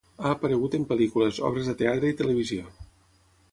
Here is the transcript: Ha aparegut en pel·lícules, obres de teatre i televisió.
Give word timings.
Ha 0.19 0.29
aparegut 0.35 0.77
en 0.77 0.87
pel·lícules, 0.91 1.41
obres 1.51 1.69
de 1.71 1.77
teatre 1.83 2.11
i 2.15 2.19
televisió. 2.25 2.75